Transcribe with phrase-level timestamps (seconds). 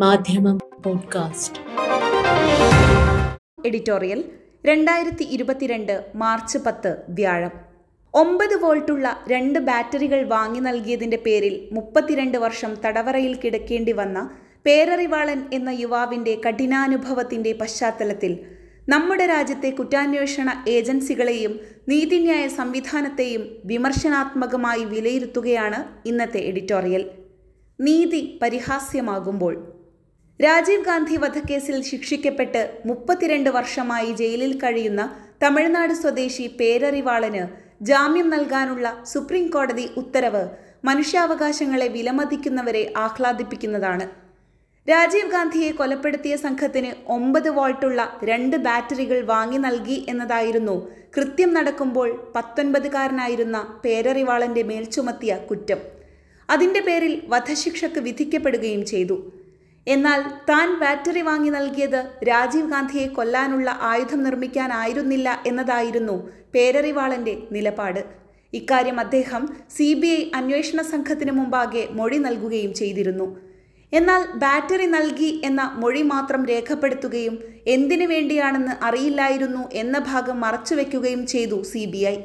[0.00, 1.58] മാധ്യമം podcast.
[3.66, 4.24] Editorial
[4.64, 7.50] രണ്ടായിരത്തി ഇരുപത്തിരണ്ട് മാർച്ച് പത്ത് വ്യാഴം.
[8.14, 14.30] ഒമ്പത് വോൾട്ടുള്ള രണ്ട് ബാറ്ററികൾ വാങ്ങി നൽകിയതിന്റെ പേരിൽ മുപ്പത്തിരണ്ട് വർഷം തടവറയിൽ കിടക്കേണ്ടി വന്ന
[14.66, 18.38] പേരറിവാളൻ എന്ന യുവാവിന്റെ കഠിനാനുഭവത്തിന്റെ പശ്ചാത്തലത്തിൽ
[18.88, 27.10] നമ്മുടെ രാജ്യത്തെ കുറ്റാന്വേഷണ ഏജൻസികളെയും നീതിന്യായ സംവിധാനത്തെയും വിമർശനാത്മകമായി വിലയിരുത്തുകയാണ് ഇന്നത്തെ എഡിറ്റോറിയൽ.
[27.80, 29.72] നീതി പരിഹാസ്യമാകുമ്പോൾ
[30.40, 35.02] രാജീവ് ഗാന്ധി വധക്കേസിൽ ശിക്ഷിക്കപ്പെട്ട് മുപ്പത്തിരണ്ട് വർഷമായി ജയിലിൽ കഴിയുന്ന
[35.42, 37.44] തമിഴ്നാട് സ്വദേശി പേരറിവാളന്
[37.82, 40.42] ജാമ്യം നൽകാനുള്ള സുപ്രീം കോടതി ഉത്തരവ്
[40.84, 44.06] മനുഷ്യാവകാശങ്ങളെ വിലമതിക്കുന്നവരെ ആഹ്ലാദിപ്പിക്കുന്നതാണ്.
[44.88, 50.76] രാജീവ് ഗാന്ധിയെ കൊലപ്പെടുത്തിയ സംഘത്തിന് ഒമ്പത് വോൾട്ടുള്ള രണ്ട് ബാറ്ററികൾ വാങ്ങി നൽകി എന്നതായിരുന്നു
[51.16, 55.80] കൃത്യം നടക്കുമ്പോൾ പത്തൊൻപതുകാരനായിരുന്ന പേരറിവാളന്റെ മേൽ ചുമത്തിയ കുറ്റം.
[56.48, 59.18] അതിന്റെ പേരിൽ വധശിക്ഷക്ക് വിധിക്കപ്പെടുകയും ചെയ്തു.
[59.86, 66.16] എന്നാൽ താൻ ബാറ്ററി വാങ്ങി നൽകിയത് രാജീവ് ഗാന്ധിയെ കൊല്ലാനുള്ള ആയുധം നിർമ്മിക്കാനായിരുന്നില്ല എന്നതായിരുന്നു
[66.54, 68.00] പേരറിവാളന്റെ നിലപാട്.
[68.52, 69.42] ഇക്കാര്യം അദ്ദേഹം
[69.76, 73.26] സി ബി ഐ അന്വേഷണ സംഘത്തിന് മുമ്പാകെ മൊഴി നൽകുകയും ചെയ്തിരുന്നു.
[73.92, 77.34] എന്നാൽ ബാറ്ററി നൽകി എന്ന മൊഴി മാത്രം രേഖപ്പെടുത്തുകയും
[77.66, 82.16] എന്തിനു വേണ്ടിയാണെന്ന് അറിയില്ലായിരുന്നു എന്ന ഭാഗം മറച്ചുവെക്കുകയും ചെയ്തു സി ബി ഐ.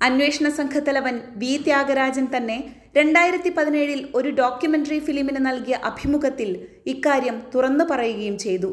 [0.00, 2.58] അന്വേഷണ സംഘത്തലവൻ വി ത്യാഗരാജൻ തന്നെ
[2.96, 8.70] രണ്ടായിരത്തി പതിനേഴിൽ ഒരു ഡോക്യുമെന്ററി ഫിലിമിന് നൽകിയ അഭിമുഖത്തിൽ ഇക്കാര്യം തുറന്നു പറയുകയും ചെയ്തു.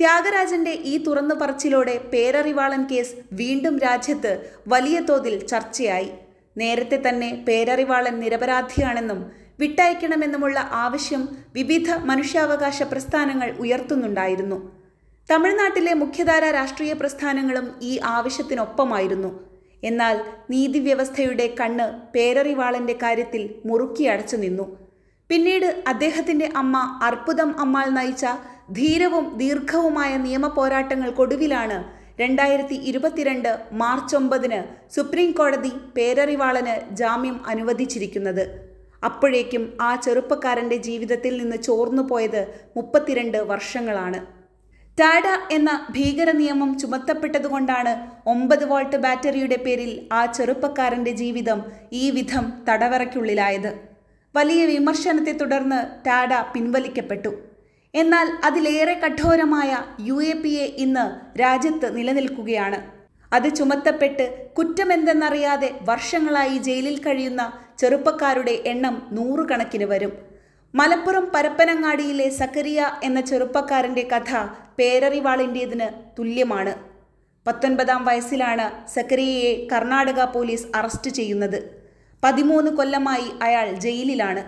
[0.00, 4.32] ത്യാഗരാജന്റെ ഈ തുറന്നു പറച്ചിലോടെ പേരറിവാളൻ കേസ് വീണ്ടും രാജ്യത്ത്
[4.68, 6.10] വലിയ തോതിൽ ചർച്ചയായി.
[6.56, 9.20] നേരത്തെ തന്നെ പേരറിവാളൻ നിരപരാധിയാണെന്നും
[9.58, 14.58] വിട്ടയക്കണമെന്നുമുള്ള ആവശ്യം വിവിധ മനുഷ്യാവകാശ പ്രസ്ഥാനങ്ങൾ ഉയർത്തുന്നുണ്ടായിരുന്നു.
[15.28, 19.53] തമിഴ്നാട്ടിലെ മുഖ്യധാര രാഷ്ട്രീയ പ്രസ്ഥാനങ്ങളും ഈ ആവശ്യത്തിനൊപ്പമായിരുന്നു.
[19.90, 20.16] എന്നാൽ
[20.52, 24.66] നീതിവ്യവസ്ഥയുടെ കണ്ണ് പേരറിവാളന്റെ കാര്യത്തിൽ മുറുക്കി അടച്ചു നിന്നു.
[25.30, 26.76] പിന്നീട് അദ്ദേഹത്തിന്റെ അമ്മ
[27.08, 28.24] അർപ്പുതം അമ്മാൾ നയിച്ച
[28.78, 31.78] ധീരവും ദീർഘവുമായ നിയമ പോരാട്ടങ്ങൾക്കൊടുവിലാണ്
[32.20, 33.50] രണ്ടായിരത്തി ഇരുപത്തിരണ്ട്
[33.80, 34.60] മാർച്ച് ഒമ്പതിന്
[34.94, 38.44] സുപ്രീം കോടതി പേരറിവാളന് ജാമ്യം അനുവദിച്ചിരിക്കുന്നത്.
[39.02, 42.42] അപ്പോഴേക്കും ആ ചെറുപ്പക്കാരന്റെ ജീവിതത്തിൽ നിന്ന് ചോർന്നു പോയത്
[42.76, 44.20] മുപ്പത്തിരണ്ട് വർഷങ്ങളാണ്.
[45.00, 47.92] ടാഡ എന്ന ഭീകര നിയമം ചുമത്തപ്പെട്ടതുകൊണ്ടാണ്
[48.26, 51.60] ഒമ്പത് വോൾട്ട് ബാറ്ററിയുടെ പേരിൽ ആ ചെറുപ്പക്കാരന്റെ ജീവിതം
[51.92, 53.70] ഈ വിധം തടവറയ്ക്കുള്ളിലായത്.
[54.34, 57.32] വലിയ വിമർശനത്തെ തുടർന്ന് ടാഡ പിൻവലിക്കപ്പെട്ടു.
[57.94, 61.04] എന്നാൽ അതിലേറെ കഠോരമായ യു എ പി എ ഇന്ന്
[61.40, 62.78] രാജ്യത്ത് നിലനിൽക്കുകയാണ്.
[63.32, 64.24] അത് ചുമത്തപ്പെട്ട്
[64.58, 67.42] കുറ്റമെന്തെന്നറിയാതെ വർഷങ്ങളായി ജയിലിൽ കഴിയുന്ന
[67.78, 70.33] ചെറുപ്പക്കാരുടെ എണ്ണം നൂറുകണക്കിന് വരും.
[70.74, 74.30] മലപ്പുറം പരപ്പനങ്ങാടിയിലെ സക്കരിയ എന്ന ചെറുപ്പക്കാരന്റെ കഥ
[74.78, 76.74] പേരറിവാളിന്റേതിന് തുല്യമാണ്.
[77.46, 81.70] പത്തൊൻപതാം വയസ്സിലാണ് സക്കരിയയെ കർണാടക പോലീസ് അറസ്റ്റ് ചെയ്യുന്നത്.
[82.24, 84.42] പതിമൂന്ന് കൊല്ലമായി അയാൾ ജയിലിലാണ്.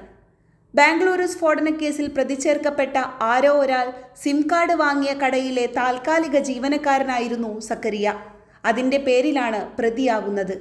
[0.74, 3.92] ബാംഗ്ലൂരു സ്ഫോടനക്കേസിൽ പ്രതിചേർക്കപ്പെട്ട ആരോ ഒരാൾ
[4.22, 8.14] സിം കാർഡ് വാങ്ങിയ കടയിലെ താൽക്കാലിക ജീവനക്കാരനായിരുന്നു സക്കരിയ.
[8.64, 10.54] അതിന്റെ പേരിലാണ് പ്രതിയാകുന്നത്.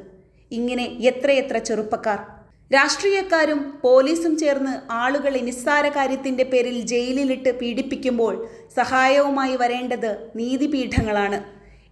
[0.52, 2.35] ഇങ്ങനെ എത്രയെത്ര ചെറുപ്പക്കാർ.
[2.72, 8.34] രാഷ്ട്രീയക്കാരും പോലീസും ചേർന്ന് ആളുകളെ നിസ്സാര കാര്യത്തിന്റെ പേരിൽ ജയിലിലിട്ട് പീഡിപ്പിക്കുമ്പോൾ
[8.76, 11.40] സഹായവുമായി വരേണ്ടത് നീതിപീഠങ്ങളാണ്.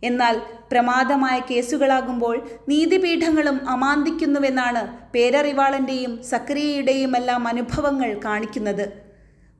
[0.03, 0.35] എന്നാൽ
[0.72, 2.35] പ്രമാദമായ കേസുകളാകുമ്പോൾ
[2.69, 4.81] നീതിപീഠങ്ങളും അമാന്തിക്കുന്നുവെന്നാണ്
[5.13, 8.85] പേരറിവാളന്റെയും സക്രിയയുടെയുമെല്ലാം അനുഭവങ്ങൾ കാണിക്കുന്നത്.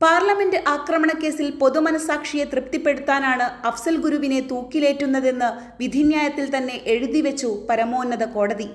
[0.02, 8.68] പാർലമെന്റ് ആക്രമണക്കേസിൽ പൊതുമനസാക്ഷിയെ തൃപ്തിപ്പെടുത്താനാണ് അഫ്സൽ ഗുരുവിനെ തൂക്കിലേറ്റുന്നതെന്ന് വിധിന്യായത്തിൽ തന്നെ എഴുതിവെച്ചു പരമോന്നത കോടതി.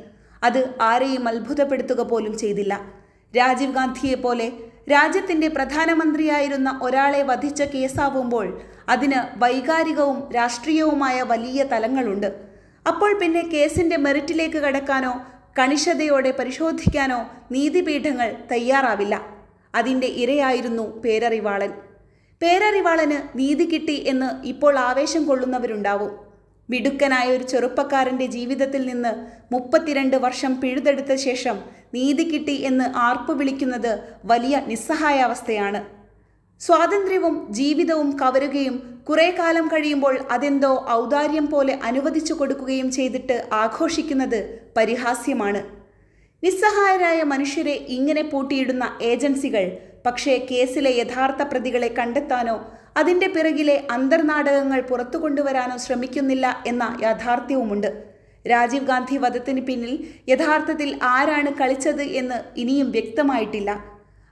[0.42, 2.80] അത് ആരെയും അത്ഭുതപ്പെടുത്തുക പോലും ചെയ്തില്ല.
[3.36, 4.52] രാജീവ് ഗാന്ധിയെ പോലെ
[4.90, 12.34] രാജ്യത്തിന്റെ പ്രധാനമന്ത്രിയായിരുന്ന ഒരാളെ വധിച്ച കേസാവുമ്പോൾ അതിന് വൈകാരികവും രാഷ്ട്രീയവുമായ വലിയ തലങ്ങളുണ്ട്.
[12.86, 15.22] അപ്പോൾ പിന്നെ കേസിന്റെ മെറിറ്റിലേക്ക് കടക്കാനോ
[15.58, 19.22] കണിശതയോടെ പരിശോധിക്കാനോ നീതിപീഠങ്ങൾ തയ്യാറാവില്ല.
[19.74, 21.72] അതിന്റെ ഇരയായിരുന്നു പേരറിവാളൻ.
[22.42, 26.27] പേരറിവാളന് നീതി കിട്ടി എന്ന് ഇപ്പോൾ ആവേശം കൊള്ളുന്നവരുണ്ടാവും.
[26.70, 29.12] മിടുക്കനായ ഒരു ചെറുപ്പക്കാരന്റെ ജീവിതത്തിൽ നിന്ന്
[29.52, 31.56] മുപ്പത്തിരണ്ട് വർഷം പിഴുതെടുത്ത ശേഷം
[31.94, 33.92] നീതി കിട്ടി എന്ന് ആർപ്പ് വിളിക്കുന്നത്
[34.24, 35.80] വലിയ നിസ്സഹായാവസ്ഥയാണ്.
[36.60, 38.76] സ്വാതന്ത്ര്യവും ജീവിതവും കവരുകയും
[39.08, 44.40] കുറെ കാലം കഴിയുമ്പോൾ അതെന്തോ ഔദാര്യം പോലെ അനുവദിച്ചു കൊടുക്കുകയും ചെയ്തിട്ട് ആഘോഷിക്കുന്നത്
[44.76, 45.60] പരിഹാസ്യമാണ്.
[46.42, 49.64] നിസ്സഹായരായ മനുഷ്യരെ ഇങ്ങനെ പൂട്ടിയിടുന്ന ഏജൻസികൾ
[50.06, 52.56] പക്ഷേ കേസിലെ യഥാർത്ഥ പ്രതികളെ കണ്ടെത്താനോ
[52.98, 57.90] അതിന്റെ പിറകിലെ അന്തർനാടകങ്ങൾ പുറത്തു കൊണ്ടുവരാനോ ശ്രമിക്കുന്നില്ല എന്ന യാഥാർത്ഥ്യവുമുണ്ട്.
[58.50, 59.94] രാജീവ് ഗാന്ധി വധത്തിന് പിന്നിൽ
[60.28, 63.70] യഥാർത്ഥത്തിൽ ആരാണ് കളിച്ചത് എന്ന് ഇനിയും വ്യക്തമായിട്ടില്ല.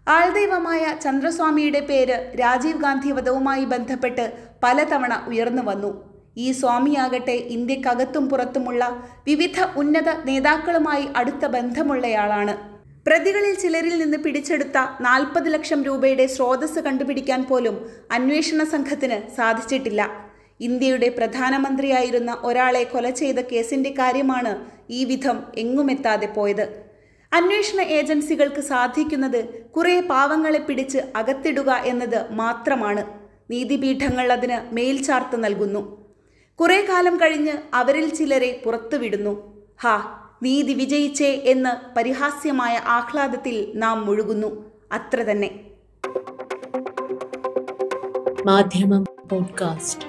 [0.08, 4.32] ആൾദൈവമായ ചന്ദ്രസ്വാമിയുടെ പേര് രാജീവ് ഗാന്ധി വധവുമായി ബന്ധപ്പെട്ട്
[4.62, 5.90] പലതവണ ഉയർന്നു വന്നു.
[6.36, 12.75] ഈ സ്വാമിയാകട്ടെ ഇന്ത്യക്കകത്തും പുറത്തുമുള്ള വിവിധ ഉന്നത നേതാക്കളുമായി അടുത്ത ബന്ധമുള്ളയാളാണ്.
[13.06, 17.76] പ്രതികളിൽ ചിലരിൽ നിന്ന് പിടിച്ചെടുത്ത നാൽപ്പത് ലക്ഷം രൂപയുടെ സ്രോതസ് കണ്ടുപിടിക്കാൻ പോലും
[18.10, 20.02] അന്വേഷണ സംഘത്തിന് സാധിച്ചിട്ടില്ല.
[20.60, 24.52] ഇന്ത്യയുടെ പ്രധാനമന്ത്രിയായിരുന്ന ഒരാളെ കൊല ചെയ്ത കേസിന്റെ കാര്യമാണ്
[24.90, 26.64] ഈ വിധം എങ്ങുമെത്താതെ പോയത്.
[27.32, 29.40] അന്വേഷണ ഏജൻസികൾക്ക് സാധിക്കുന്നത്
[29.76, 33.02] കുറെ പാവങ്ങളെ പിടിച്ച് അകത്തിടുക എന്നത് മാത്രമാണ്.
[33.50, 35.82] നീതിപീഠങ്ങൾ അതിന് മേൽചാർത്ത് നൽകുന്നു.
[36.58, 39.34] കുറെ കാലം കഴിഞ്ഞ് അവരിൽ ചിലരെ പുറത്തുവിടുന്നു.
[39.82, 39.96] ഹാ
[40.42, 44.64] നീതി വിജയിച്ചേ എന്ന് പരിഹാസ്യമായ ആഹ്ലാദത്തിൽ നാം മുഴുകുന്നു.
[44.92, 45.60] അത്ര തന്നെ.
[48.46, 50.06] മാധ്യമം പോഡ്കാസ്റ്റ്.